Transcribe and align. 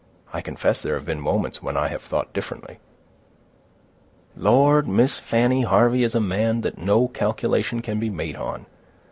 "I 0.33 0.41
confess 0.41 0.81
there 0.81 0.95
have 0.95 1.05
been 1.05 1.19
moments 1.19 1.61
when 1.61 1.77
I 1.77 1.89
have 1.89 2.01
thought 2.01 2.33
differently." 2.33 2.79
"Lord, 4.35 4.87
Miss 4.87 5.19
Fanny, 5.19 5.61
Harvey 5.61 6.03
is 6.03 6.15
a 6.15 6.19
man 6.19 6.61
that 6.61 6.79
no 6.79 7.07
calculation 7.07 7.83
can 7.83 7.99
be 7.99 8.09
made 8.09 8.35
on. 8.35 8.65